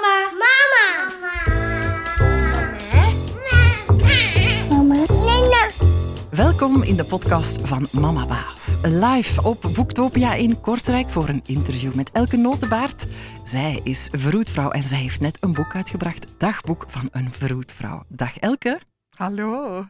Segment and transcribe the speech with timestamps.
[0.00, 0.30] Mama.
[0.32, 0.84] Mama.
[4.68, 5.04] Mama.
[5.08, 5.70] Mama.
[6.30, 8.76] Welkom in de podcast van Mama Baas.
[8.82, 13.06] Live op Boektopia in Kortrijk voor een interview met Elke Notenbaard.
[13.44, 16.26] Zij is vroedvrouw en zij heeft net een boek uitgebracht.
[16.38, 18.04] Dagboek van een vroedvrouw.
[18.08, 18.80] Dag Elke.
[19.16, 19.84] Hallo.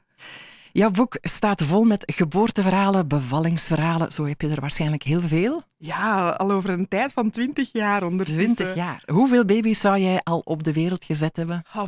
[0.73, 4.13] Jouw boek staat vol met geboorteverhalen, bevallingsverhalen.
[4.13, 5.63] Zo heb je er waarschijnlijk heel veel.
[5.77, 8.55] Ja, al over een tijd van 20 jaar ondertussen.
[8.55, 9.03] 20 jaar.
[9.07, 11.63] Hoeveel baby's zou jij al op de wereld gezet hebben?
[11.77, 11.87] Oh,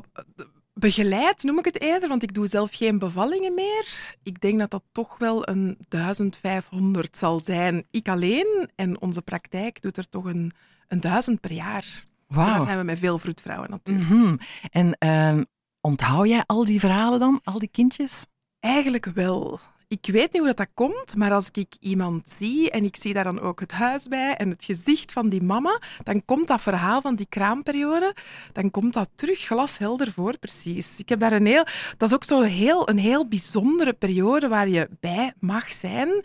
[0.74, 4.14] begeleid noem ik het eerder, want ik doe zelf geen bevallingen meer.
[4.22, 7.84] Ik denk dat dat toch wel een 1500 zal zijn.
[7.90, 10.52] Ik alleen en onze praktijk doet er toch een,
[10.88, 12.04] een duizend per jaar.
[12.28, 12.64] Daar Wauw.
[12.64, 14.08] zijn we met veel vroedvrouwen natuurlijk.
[14.08, 14.36] Mhm.
[14.70, 15.42] En ehm,
[15.80, 18.26] onthoud jij al die verhalen dan, al die kindjes?
[18.62, 19.60] Eigenlijk wel.
[19.88, 23.24] Ik weet niet hoe dat, komt, maar als ik iemand zie en ik zie daar
[23.24, 27.00] dan ook het huis bij en het gezicht van die mama, dan komt dat verhaal
[27.00, 28.14] van die kraamperiode,
[28.52, 30.98] dan komt dat terug glashelder voor, precies.
[30.98, 31.64] Ik heb daar een heel,
[31.96, 36.24] dat is ook zo heel, een heel bijzondere periode waar je bij mag zijn.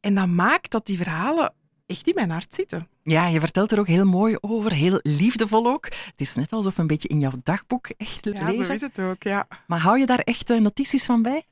[0.00, 1.54] En dat maakt dat die verhalen
[1.86, 2.88] echt in mijn hart zitten.
[3.06, 5.84] Ja, je vertelt er ook heel mooi over, heel liefdevol ook.
[5.84, 8.64] Het is net alsof een beetje in jouw dagboek echt Ja, lezen.
[8.64, 9.46] zo is het ook, ja.
[9.66, 11.44] Maar hou je daar echt eh, notities van bij?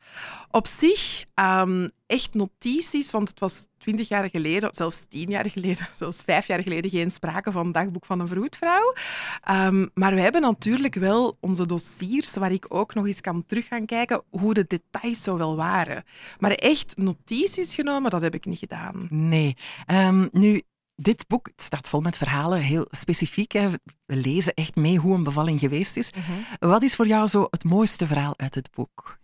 [0.50, 5.88] Op zich ehm, echt notities, want het was twintig jaar geleden, zelfs tien jaar geleden,
[5.98, 8.94] zelfs vijf jaar geleden geen sprake van dagboek van een vroedvrouw.
[9.42, 13.66] Ehm, maar we hebben natuurlijk wel onze dossiers waar ik ook nog eens kan terug
[13.66, 16.04] gaan kijken hoe de details zo wel waren.
[16.38, 19.06] Maar echt notities genomen, dat heb ik niet gedaan.
[19.10, 19.56] Nee.
[19.86, 20.62] Ehm, nu,
[20.96, 23.52] dit boek staat vol met verhalen, heel specifiek.
[23.52, 23.68] Hè.
[24.06, 26.10] We lezen echt mee hoe een bevalling geweest is.
[26.58, 29.18] Wat is voor jou zo het mooiste verhaal uit het boek?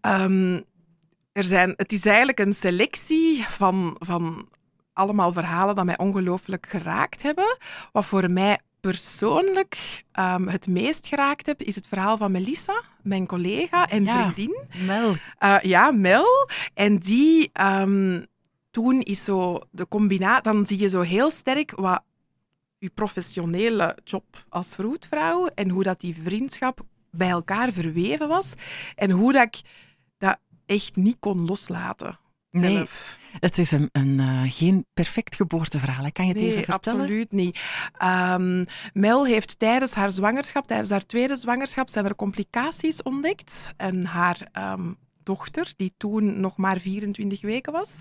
[0.00, 0.60] Ehm,
[1.32, 4.48] er zijn, het is eigenlijk een selectie van, van
[4.92, 7.56] allemaal verhalen dat mij ongelooflijk geraakt hebben.
[7.92, 13.26] Wat voor mij persoonlijk ehm, het meest geraakt heb, is het verhaal van Melissa, mijn
[13.26, 14.32] collega en Ja.
[14.32, 14.56] vriendin.
[14.86, 15.14] Mel.
[15.38, 16.26] Eh, ja, Mel.
[16.74, 18.22] En die ehm,
[18.74, 22.02] toen is zo de combinatie, dan zie je zo heel sterk wat
[22.78, 26.80] je professionele job als vroedvrouw en hoe dat die vriendschap
[27.10, 28.54] bij elkaar verweven was
[28.94, 29.60] en hoe dat ik
[30.18, 32.18] dat echt niet kon loslaten.
[32.50, 33.18] Nee, zelf.
[33.40, 36.04] Het is een, een, eh, geen perfect geboorteverhaal.
[36.04, 36.10] hè.
[36.10, 37.00] Kan je het even Nee, vertellen?
[37.00, 37.60] absoluut niet.
[37.98, 43.72] Ehm, Mel heeft tijdens haar zwangerschap, tijdens haar tweede zwangerschap, zijn er complicaties ontdekt.
[43.76, 44.92] En haar ehm,
[45.24, 48.00] dochter, die toen nog maar 24 weken was,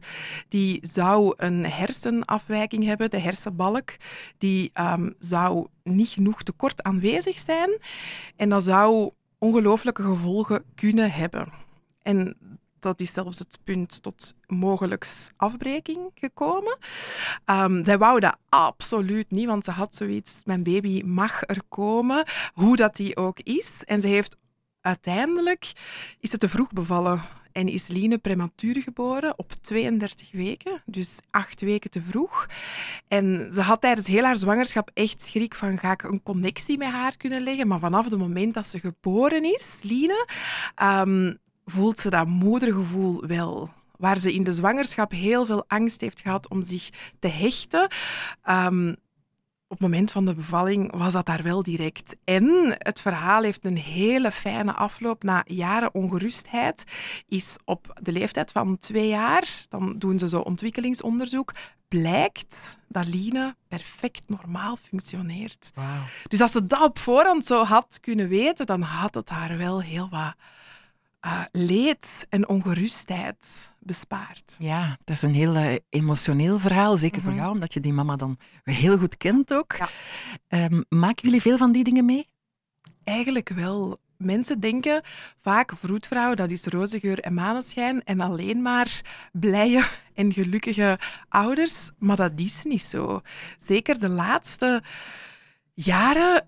[0.49, 3.95] die zou een hersenafwijking hebben, de hersenbalk.
[4.37, 7.77] Die ehm, zou niet genoeg tekort aanwezig zijn.
[8.35, 11.47] En dat zou ongelooflijke gevolgen kunnen hebben.
[12.01, 12.37] En
[12.83, 16.77] dat is zelfs het punt tot mogelijks afbreking gekomen.
[17.45, 22.25] Ehm, zij wou dat absoluut niet, want ze had zoiets, mijn baby mag er komen,
[22.53, 23.81] hoe dat die ook is.
[23.85, 24.35] En ze heeft
[24.83, 25.71] uiteindelijk,
[26.19, 27.21] is het te vroeg bevallen
[27.51, 32.47] en is Line prematuur geboren op 32 weken, dus acht weken te vroeg.
[33.07, 36.91] En ze had tijdens heel haar zwangerschap echt schrik van, ga ik een connectie met
[36.91, 37.67] haar kunnen leggen?
[37.67, 40.27] Maar vanaf het moment dat ze geboren is, Line,
[40.75, 41.33] ehm,
[41.65, 43.69] voelt ze dat moedergevoel wel.
[43.97, 46.89] Waar ze in de zwangerschap heel veel angst heeft gehad om zich
[47.19, 47.87] te hechten.
[48.43, 48.93] ehm,
[49.73, 52.15] op het moment van de bevalling was dat daar wel direct.
[52.23, 55.23] En het verhaal heeft een hele fijne afloop.
[55.23, 56.83] Na jaren ongerustheid
[57.27, 61.53] is op de leeftijd van twee jaar, dan doen ze zo ontwikkelingsonderzoek,
[61.87, 65.71] blijkt dat Line perfect normaal functioneert.
[66.27, 69.81] Dus als ze dat op voorhand zo had kunnen weten, dan had het haar wel
[69.81, 70.35] heel wat
[71.19, 74.55] eh, leed en ongerustheid bespaard.
[74.59, 76.97] Ja, dat is een heel eh, emotioneel verhaal.
[76.97, 77.39] Zeker voor Mhm.
[77.39, 79.75] jou, omdat je die mama dan heel goed kent ook.
[79.77, 79.89] Ja.
[80.47, 82.27] Ehm, maken jullie veel van die dingen mee?
[83.03, 84.01] Eigenlijk wel.
[84.17, 85.01] Mensen denken
[85.41, 89.01] vaak vroedvrouw, dat is roze geur en maneschijn en alleen maar
[89.31, 91.89] blije en gelukkige ouders.
[91.97, 93.21] Maar dat is niet zo.
[93.57, 94.83] Zeker de laatste
[95.73, 96.47] jaren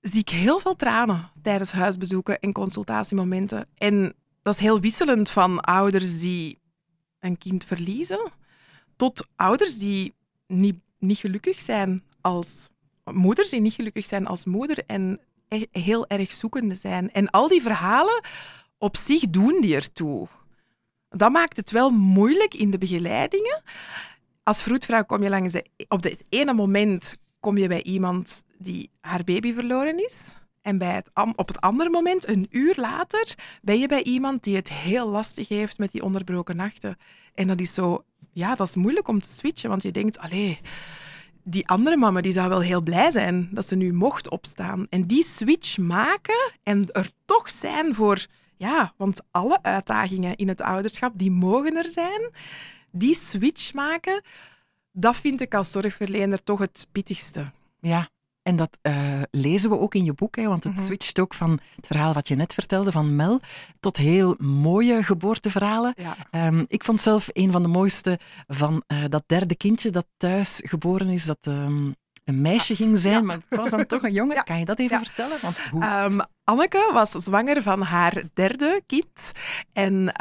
[0.00, 3.66] zie ik heel veel tranen tijdens huisbezoeken en consultatiemomenten.
[3.74, 6.58] En dat is heel wisselend van ouders die
[7.20, 8.30] een kind verliezen,
[8.96, 10.14] tot ouders die
[10.46, 12.68] niet, niet gelukkig zijn als
[13.04, 15.20] moeders die niet gelukkig zijn als moeder en
[15.70, 17.12] heel erg zoekende zijn.
[17.12, 18.24] En al die verhalen
[18.78, 20.28] op zich doen die ertoe.
[21.08, 23.62] Dat maakt het wel moeilijk in de begeleidingen.
[24.42, 25.54] Als vroedvrouw kom je langs
[25.88, 30.41] op het ene moment kom je bij iemand die haar baby verloren is.
[30.62, 34.56] En bij het, op het andere moment, een uur later, ben je bij iemand die
[34.56, 36.96] het heel lastig heeft met die onderbroken nachten.
[37.34, 40.60] En dat is zo, ja, dat is moeilijk om te switchen, want je denkt, allee,
[41.44, 44.86] die andere mama die zou wel heel blij zijn dat ze nu mocht opstaan.
[44.88, 48.26] En die switch maken en er toch zijn voor...
[48.56, 52.30] Ja, want alle uitdagingen in het ouderschap, die mogen er zijn.
[52.90, 54.22] Die switch maken,
[54.92, 57.50] dat vind ik als zorgverlener toch het pittigste.
[57.80, 58.08] Ja,
[58.42, 60.84] en dat uh, lezen we ook in je boek, hè, want het Mhm.
[60.84, 63.40] switcht ook van het verhaal wat je net vertelde van Mel
[63.80, 65.94] tot heel mooie geboorteverhalen.
[65.96, 66.16] Ja.
[66.30, 70.60] Ehm, ik vond zelf een van de mooiste van eh, dat derde kindje dat thuis
[70.64, 71.90] geboren is, dat ehm,
[72.24, 73.20] een meisje ging zijn, Ja.
[73.20, 74.34] maar het was dan toch een jongen.
[74.36, 74.42] Ja.
[74.42, 75.04] Kan je dat even Ja.
[75.04, 75.36] vertellen?
[75.42, 75.82] Want hoe...
[75.82, 79.32] Ehm, Anneke was zwanger van haar derde kind.
[79.72, 80.12] En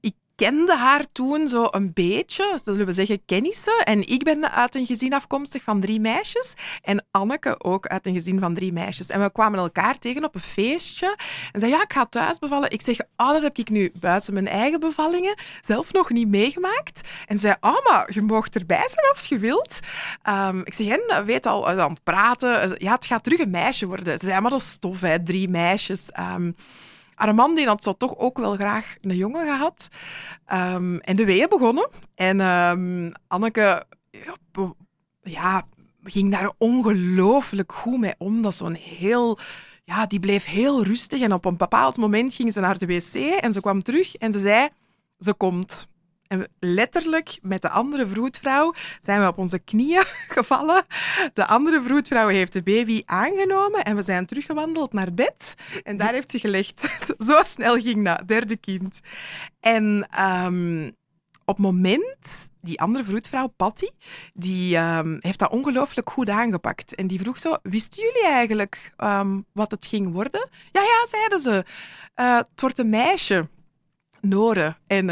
[0.00, 3.84] ik kende haar toen zo een beetje, zullen we zeggen, kennissen.
[3.84, 6.54] En ik ben uit een gezin afkomstig van drie meisjes.
[6.82, 9.08] En Anneke ook uit een gezin van drie meisjes.
[9.08, 11.16] En we kwamen elkaar tegen op een feestje.
[11.52, 12.70] En zei, ja, ik ga thuis bevallen.
[12.70, 17.00] Ik zeg, oh, dat heb ik nu buiten mijn eigen bevallingen zelf nog niet meegemaakt.
[17.26, 19.78] En zei, oh, maar je mag erbij zijn als je wilt.
[20.22, 22.74] Ehm, ik zeg, en weet al, eh, aan het praten.
[22.78, 24.18] Ja, het gaat terug een meisje worden.
[24.18, 26.10] Ze zei, maar dat is tof, hè, drie meisjes.
[26.10, 26.50] Ehm
[27.18, 29.88] haar man die had zo toch ook wel graag een jongen gehad.
[30.44, 31.88] Ehm, en de weeën begonnen.
[32.14, 33.84] En ehm, Anneke
[35.22, 35.62] ja,
[36.02, 38.42] ging daar ongelooflijk goed mee om.
[38.42, 39.38] Dat zo'n heel...
[39.84, 41.20] Ja, die bleef heel rustig.
[41.20, 44.32] En op een bepaald moment ging ze naar de wc en ze kwam terug en
[44.32, 44.68] ze zei...
[45.18, 45.88] Ze komt.
[46.28, 50.04] En letterlijk met de andere vroedvrouw zijn we op onze knieën
[50.38, 50.86] gevallen.
[51.34, 55.54] De andere vroedvrouw heeft de baby aangenomen en we zijn teruggewandeld naar bed.
[55.82, 56.98] En daar heeft ze gelegd.
[57.26, 59.00] Zo- snel ging dat, derde kind.
[59.60, 60.90] En ehm,
[61.44, 63.88] op het moment, die andere vroedvrouw, Patty,
[64.34, 66.94] die ehm, heeft dat ongelooflijk goed aangepakt.
[66.94, 70.48] En die vroeg zo, wisten jullie eigenlijk ehm, wat het ging worden?
[70.72, 71.64] Ja, ja, zeiden ze.
[72.14, 73.48] Eh, het wordt een meisje.
[74.20, 74.76] Nore.
[74.86, 75.08] En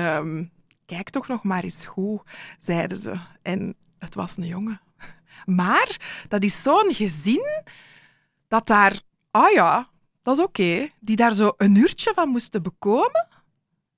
[0.87, 2.23] kijk toch nog maar eens goed,
[2.59, 3.21] zeiden ze.
[3.43, 4.81] En het was een jongen.
[5.45, 5.97] Maar
[6.29, 7.63] dat is zo'n gezin
[8.49, 9.01] dat daar,
[9.31, 9.89] ah ja,
[10.23, 13.29] dat is oké, die daar zo een uurtje van moesten bekomen.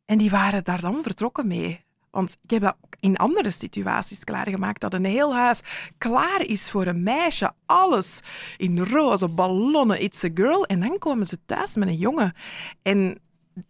[0.04, 1.86] En die waren daar dan vertrokken mee.
[2.10, 5.60] Want ik heb dat in andere situaties klaargemaakt, dat een heel huis
[5.98, 7.52] klaar is voor een meisje.
[7.66, 8.20] Alles
[8.56, 10.64] in roze ballonnen, it's a girl.
[10.64, 12.34] En dan komen ze thuis met een jongen.
[12.82, 13.18] En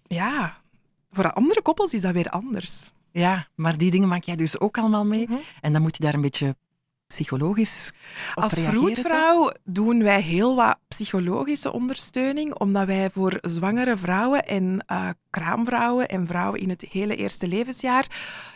[0.03, 0.61] ja,
[1.11, 2.93] voor andere koppels is dat weer anders.
[3.19, 5.26] Ja, maar die dingen maak jij dus ook allemaal mee.
[5.29, 5.38] Mhm.
[5.61, 6.56] En dan moet je daar een beetje
[7.06, 7.93] psychologisch
[8.35, 15.09] Als vroedvrouw doen wij heel wat psychologische ondersteuning, omdat wij voor zwangere vrouwen en eh,
[15.31, 18.06] kraamvrouwen en vrouwen in het hele eerste levensjaar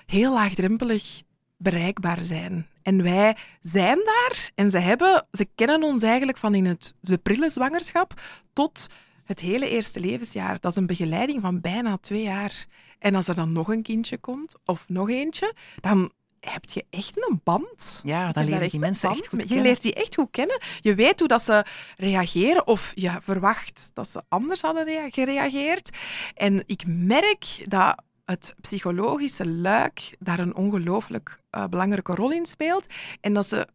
[0.06, 1.22] heel laagdrempelig
[1.56, 2.66] bereikbaar zijn.
[2.82, 7.18] En wij zijn daar en ze, hebben, ze kennen ons eigenlijk van in het, de
[7.18, 8.20] prille zwangerschap
[8.52, 8.86] tot
[9.24, 10.60] het hele eerste levensjaar.
[10.60, 12.66] Dat is een begeleiding van bijna twee jaar.
[13.02, 17.28] En als er dan nog een kindje komt, of nog eentje, dan heb je echt
[17.28, 18.00] een band.
[18.04, 19.40] Ja, Je dan daar leren die mensen echt goed mee.
[19.42, 19.66] Je kennen.
[19.66, 20.60] leert die echt goed kennen.
[20.80, 21.64] Je weet hoe dat ze
[21.96, 25.96] reageren of je verwacht dat ze anders hadden rea- gereageerd.
[26.34, 32.86] En ik merk dat het psychologische luik daar een ongelooflijk eh, belangrijke rol in speelt.
[33.20, 33.66] En dat ze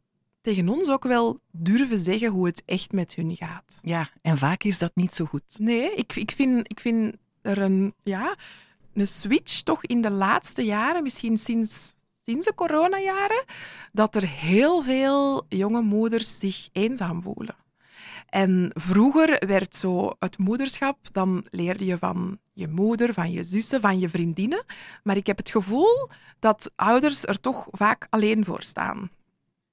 [0.42, 3.78] tegen ons ook wel durven zeggen hoe het echt met hun gaat.
[3.82, 5.44] Ja, en vaak is dat niet zo goed.
[5.60, 8.36] Nee, ik, ik, vind, ik vind er een, ja,
[9.00, 11.94] een switch toch in de laatste jaren, misschien sinds,
[12.26, 13.44] sinds de coronajaren,
[13.92, 17.56] dat er heel veel jonge moeders zich eenzaam voelen.
[18.30, 23.82] En vroeger werd zo het moederschap, dan leerde je van je moeder, van je zussen,
[23.82, 24.64] van je vriendinnen.
[25.04, 29.10] Maar ik heb het gevoel dat ouders er toch vaak alleen voor staan.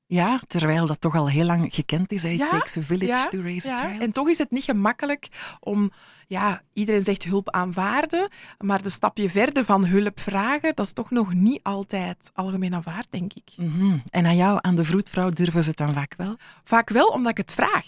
[0.06, 2.22] Ja, terwijl dat toch al heel lang gekend is.
[2.22, 2.28] hè.
[2.28, 4.00] It Ja, takes a village ja, to raise a child.
[4.00, 5.28] en toch is het niet gemakkelijk
[5.60, 5.90] om,
[6.26, 11.10] ja, iedereen zegt hulp aanvaarden, maar de stapje verder van hulp vragen, dat is toch
[11.10, 13.52] nog niet altijd algemeen aanvaard, denk ik.
[13.56, 13.98] Mhm.
[14.10, 16.34] En aan jou, aan de vroedvrouw, durven ze het dan vaak wel?
[16.64, 17.86] Vaak wel omdat ik het vraag.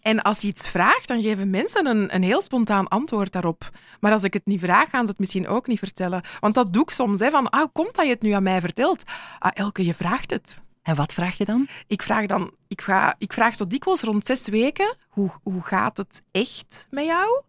[0.00, 3.70] En als je iets vraagt, dan geven mensen een, een heel spontaan antwoord daarop.
[4.00, 6.22] Maar als ik het niet vraag, gaan ze het misschien ook niet vertellen.
[6.40, 8.42] Want dat doe ik soms, hè, van, ah, hoe komt dat je het nu aan
[8.42, 9.02] mij vertelt?
[9.38, 10.60] Ah, Elke, je vraagt het.
[10.82, 11.68] En wat vraag je dan?
[11.86, 15.96] Ik vraag dan, ik, ga, ik vraag zo dikwijls rond zes weken, hoe, hoe gaat
[15.96, 17.42] het echt met jou?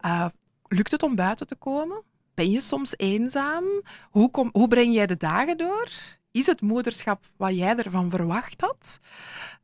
[0.00, 0.26] Eh,
[0.68, 2.02] lukt het om buiten te komen?
[2.34, 3.64] Ben je soms eenzaam?
[4.10, 5.88] Hoe, kom, hoe breng jij de dagen door?
[6.30, 8.98] Is het moederschap wat jij ervan verwacht had?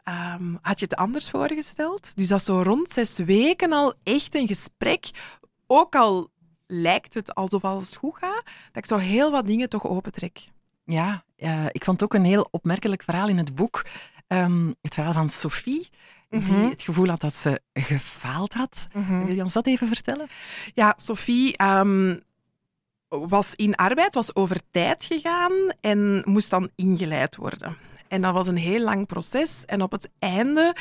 [0.04, 2.16] Ehm, had je het anders voorgesteld?
[2.16, 5.10] Dus dat is zo rond zes weken al echt een gesprek,
[5.66, 6.30] ook al
[6.66, 10.48] lijkt het alsof alles goed gaat, dat ik zo heel wat dingen toch opentrek.
[10.90, 13.84] Ja, eh, ik vond ook een heel opmerkelijk verhaal in het boek.
[14.26, 15.88] Ehm, het verhaal van Sophie,
[16.28, 16.68] die Mhm.
[16.68, 18.86] het gevoel had dat ze gefaald had.
[19.24, 20.28] Wil je ons dat even vertellen?
[20.74, 22.16] Ja, Sophie ehm,
[23.08, 27.76] was in arbeid, was over tijd gegaan en moest dan ingeleid worden.
[28.08, 29.64] En dat was een heel lang proces.
[29.64, 30.74] En op het einde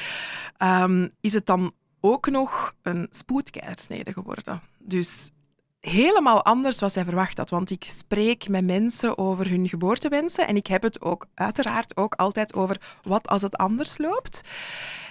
[0.58, 4.62] ehm, is het dan ook nog een spoedkeizersnede geworden.
[4.78, 5.30] Dus
[5.80, 7.50] helemaal anders wat zij verwacht had.
[7.50, 10.48] Want ik spreek met mensen over hun geboortewensen.
[10.48, 14.42] En ik heb het ook uiteraard ook altijd over wat als het anders loopt.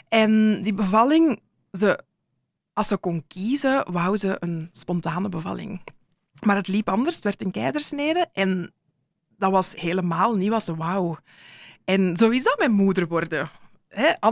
[0.08, 1.40] En die bevalling,
[1.72, 2.00] ze,
[2.72, 5.80] als ze kon kiezen, wou ze een spontane bevalling.
[6.40, 8.28] Maar het liep anders, het werd een keizersnede.
[8.32, 8.72] En
[9.37, 11.16] dat was helemaal niet wat ze wou.
[11.84, 13.50] En zo is dat met moeder worden.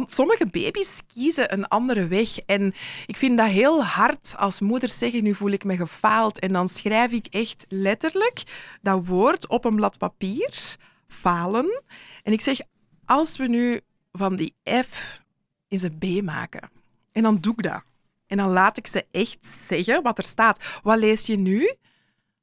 [0.04, 2.38] Sommige baby's kiezen een andere weg.
[2.38, 2.74] En
[3.06, 6.38] ik vind dat heel hard als moeders zeggen, nu voel ik me gefaald.
[6.38, 8.42] En dan schrijf ik echt letterlijk
[8.82, 10.76] dat woord op een blad papier,
[11.08, 11.82] falen.
[12.22, 12.58] En ik zeg,
[13.04, 13.80] als we nu
[14.12, 15.22] van die F
[15.68, 16.70] eens een B maken.
[17.12, 17.82] En dan doe ik dat.
[18.26, 20.78] En dan laat ik ze echt zeggen wat er staat.
[20.82, 21.74] Wat lees je nu?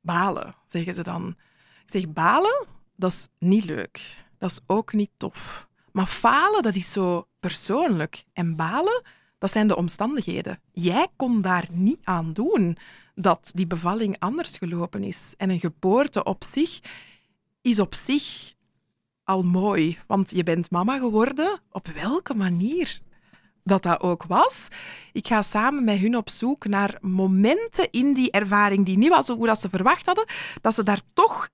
[0.01, 1.35] Balen, zeggen ze dan.
[1.85, 2.65] Ik zeg, balen,
[2.95, 4.01] dat is niet leuk.
[4.37, 5.67] Dat is ook niet tof.
[5.93, 8.23] Maar falen, dat is zo persoonlijk.
[8.33, 9.01] En balen,
[9.37, 10.59] dat zijn de omstandigheden.
[10.71, 12.77] Jij kon daar niet aan doen
[13.15, 15.33] dat die bevalling anders gelopen is.
[15.37, 16.79] En een geboorte op zich
[17.61, 18.53] is op zich
[19.23, 19.97] al mooi.
[20.07, 23.01] Want je bent mama geworden, op welke manier
[23.63, 24.67] dat dat ook was.
[25.11, 29.27] Ik ga samen met hun op zoek naar momenten in die ervaring die niet was
[29.27, 30.25] hoe dat ze verwacht hadden,
[30.61, 31.49] dat ze daar toch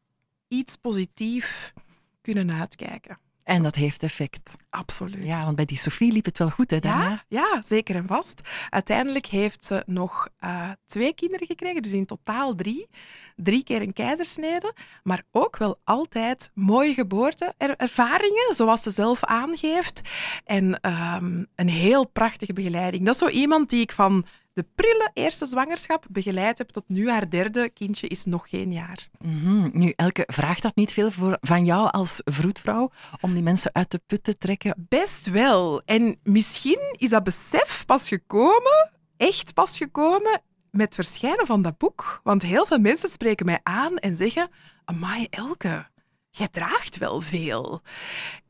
[0.48, 1.74] iets positief
[2.22, 3.18] kunnen uitkijken.
[3.50, 4.56] En dat heeft effect.
[4.70, 5.26] Absoluut.
[5.26, 7.10] Ja, want bij die Sophie liep het wel goed, hè, daarna?
[7.10, 8.42] Ja, ja, zeker en vast.
[8.70, 12.88] Uiteindelijk heeft ze nog eh, twee kinderen gekregen, dus in totaal drie.
[13.36, 20.02] Drie keer een keizersnede, maar ook wel altijd mooie geboorteervaringen, zoals ze zelf aangeeft.
[20.44, 23.06] En ehm, een heel prachtige begeleiding.
[23.06, 27.10] Dat is zo iemand die ik van de prille eerste zwangerschap begeleid heb tot nu
[27.10, 29.10] haar derde kindje is nog geen jaar.
[29.20, 29.70] Mhm.
[29.74, 32.92] Nu, Elke, vraagt dat niet veel voor, van jou als vroedvrouw
[33.22, 34.86] om die mensen uit de put te trekken?
[34.90, 35.82] Best wel.
[35.86, 40.42] En misschien is dat besef pas gekomen, echt pas gekomen,
[40.72, 42.20] met het verschijnen van dat boek.
[42.24, 44.50] Want heel veel mensen spreken mij aan en zeggen:
[44.86, 45.88] Amai, Elke,
[46.30, 47.82] jij draagt wel veel.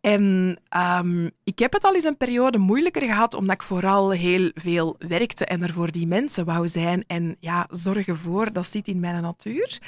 [0.02, 4.52] En ehm, ik heb het al eens een periode moeilijker gehad, omdat ik vooral heel
[4.54, 7.04] veel werkte en er voor die mensen wou zijn.
[7.08, 9.82] En ja, zorgen voor, dat zit in mijn natuur.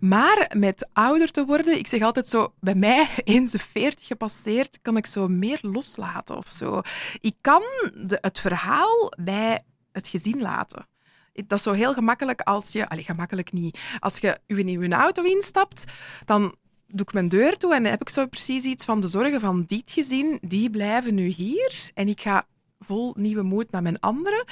[0.00, 4.78] Maar met ouder te worden, ik zeg altijd zo, bij mij, eens de 40 gepasseerd,
[4.82, 6.80] kan ik zo meer loslaten of zo.
[7.20, 7.62] Ik kan
[8.06, 9.60] de, het verhaal bij
[9.92, 10.86] het gezin laten.
[11.46, 12.88] Dat is zo heel gemakkelijk als je...
[12.88, 13.78] Allee, gemakkelijk niet.
[13.98, 15.84] Als je in je auto instapt,
[16.24, 16.54] dan
[16.86, 19.40] doe ik mijn deur toe en dan heb ik zo precies iets van de zorgen
[19.40, 21.90] van dit gezin, die blijven nu hier.
[21.94, 22.46] En ik ga
[22.78, 24.46] vol nieuwe moed naar mijn andere.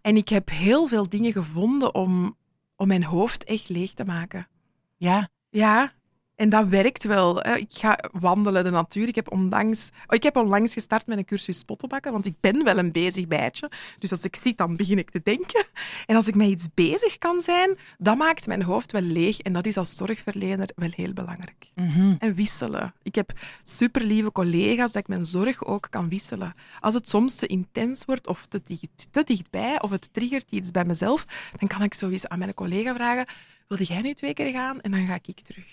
[0.00, 2.36] En ik heb heel veel dingen gevonden om,
[2.76, 4.48] om mijn hoofd echt leeg te maken.
[4.96, 5.92] Ja, Ja,
[6.36, 7.36] en dat werkt wel.
[7.36, 7.54] hè.
[7.56, 9.08] Ik ga wandelen, de natuur.
[9.08, 12.64] Ik heb onlangs, oh, ik heb onlangs gestart met een cursus pottenbakken, want ik ben
[12.64, 13.70] wel een bezig bijtje.
[13.98, 15.66] Dus als ik zit, dan begin ik te denken.
[16.06, 19.38] En als ik met iets bezig kan zijn, dat maakt mijn hoofd wel leeg.
[19.40, 21.70] En dat is als zorgverlener wel heel belangrijk.
[21.74, 22.14] Mhm.
[22.18, 22.94] En wisselen.
[23.02, 26.54] Ik heb superlieve collega's dat ik mijn zorg ook kan wisselen.
[26.80, 30.70] Als het soms te intens wordt of te, dicht- te dichtbij of het triggert iets
[30.70, 31.26] bij mezelf,
[31.58, 33.26] dan kan ik zoiets aan mijn collega vragen,
[33.68, 34.80] wilde jij nu twee keer gaan?
[34.80, 35.66] En dan ga ik terug.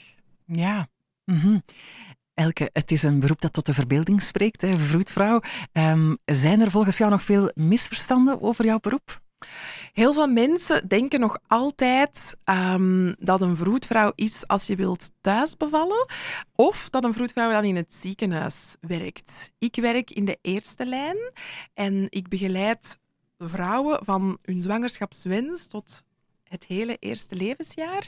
[0.45, 0.87] Ja.
[1.25, 1.59] Mhm.
[2.33, 5.41] Elke, het is een beroep dat tot de verbeelding spreekt, hè, vroedvrouw.
[5.71, 9.21] Ehm, zijn er volgens jou nog veel misverstanden over jouw beroep?
[9.93, 15.57] Heel veel mensen denken nog altijd ehm, dat een vroedvrouw is als je wilt thuis
[15.57, 16.05] bevallen,
[16.55, 19.51] of dat een vroedvrouw dan in het ziekenhuis werkt.
[19.57, 21.17] Ik werk in de eerste lijn
[21.73, 22.99] en ik begeleid
[23.37, 26.03] vrouwen van hun zwangerschapswens tot
[26.53, 28.07] het hele eerste levensjaar.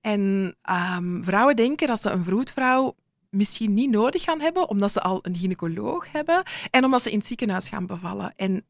[0.00, 2.94] En ehm, vrouwen denken dat ze een vroedvrouw
[3.30, 7.18] misschien niet nodig gaan hebben, omdat ze al een gynaecoloog hebben en omdat ze in
[7.18, 8.32] het ziekenhuis gaan bevallen.
[8.36, 8.64] En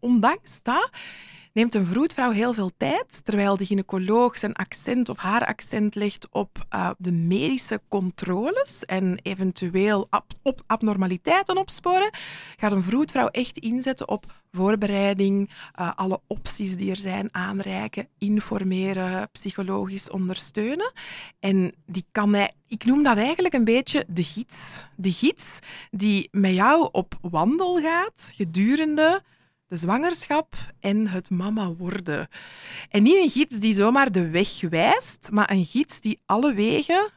[0.00, 0.90] ondanks dat
[1.54, 6.28] neemt een vroedvrouw heel veel tijd, terwijl de gynaecoloog zijn accent of haar accent legt
[6.30, 10.08] op eh, de medische controles en eventueel
[10.42, 12.10] op abnormaliteiten opsporen,
[12.56, 19.28] gaat een vroedvrouw echt inzetten op voorbereiding, eh, alle opties die er zijn aanreiken, informeren,
[19.32, 20.92] psychologisch ondersteunen.
[21.40, 24.86] En die kan hij, ik noem dat eigenlijk een beetje de gids.
[24.96, 25.58] De gids
[25.90, 29.22] die met jou op wandel gaat gedurende
[29.74, 32.28] de zwangerschap en het mama worden.
[32.88, 37.10] En niet een gids die zomaar de weg wijst, maar een gids die alle wegen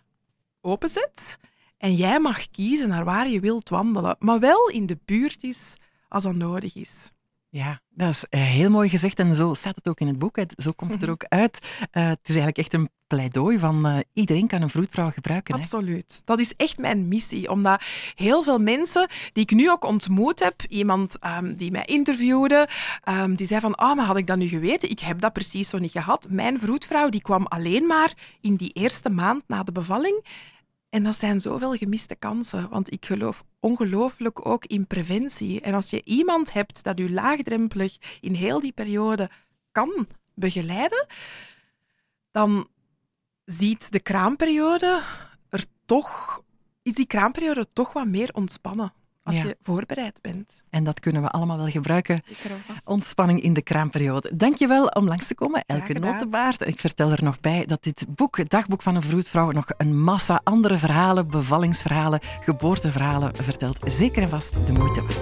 [0.61, 1.37] openzet.
[1.77, 5.75] En jij mag kiezen naar waar je wilt wandelen, maar wel in de buurt is
[6.07, 7.11] als dat nodig is.
[7.50, 10.39] Ja, dat is eh, heel mooi gezegd en zo staat het ook in het boek.
[10.56, 11.60] Zo komt het er ook uit.
[11.62, 15.56] Uh, het is eigenlijk echt een pleidooi van uh, iedereen kan een vroedvrouw gebruiken.
[15.56, 16.13] Absoluut.
[16.13, 16.22] Hè?
[16.25, 17.84] Dat is echt mijn missie, omdat
[18.16, 22.68] heel veel mensen die ik nu ook ontmoet heb, iemand um, die mij interviewde,
[23.10, 24.89] um, die zei van, ah, oh, maar had ik dat nu geweten?
[24.89, 26.27] Ik heb dat precies zo niet gehad.
[26.30, 30.25] Mijn vroedvrouw die kwam alleen maar in die eerste maand na de bevalling.
[30.89, 35.62] En dat zijn zoveel gemiste kansen, want ik geloof ongelooflijk ook in preventie.
[35.62, 39.29] En als je iemand hebt dat u laagdrempelig in heel die periode
[39.72, 41.06] kan begeleiden,
[42.32, 42.67] dan
[43.46, 45.01] ziet de kraamperiode
[45.50, 46.41] er toch,
[46.82, 48.94] is die kraamperiode toch wat meer ontspannen
[49.27, 49.43] als ja.
[49.43, 50.63] je voorbereid bent.
[50.69, 52.22] En dat kunnen we allemaal wel gebruiken.
[52.84, 54.31] Ontspanning in de kraamperiode.
[54.36, 56.67] Dankjewel om langs te komen, Elke Notenbaard.
[56.67, 60.01] Ik vertel er nog bij dat dit boek, het dagboek van een vroedvrouw, nog een
[60.03, 63.77] massa andere verhalen, bevallingsverhalen, geboorteverhalen vertelt.
[63.86, 65.19] Zeker en vast de moeite waard.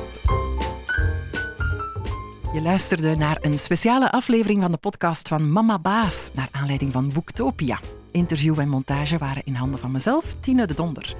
[2.53, 7.11] Je luisterde naar een speciale aflevering van de podcast van Mama Baas, naar aanleiding van
[7.13, 7.79] Boektopia.
[8.11, 11.15] Interview en montage waren in handen van mezelf, Tine de Donder.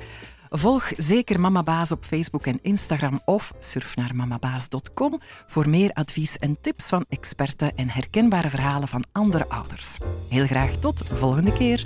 [0.50, 6.38] Volg zeker Mama Baas op Facebook en Instagram of surf naar mamabaas.com voor meer advies
[6.38, 9.98] en tips van experten en herkenbare verhalen van andere ouders.
[10.30, 11.86] Heel graag tot volgende keer.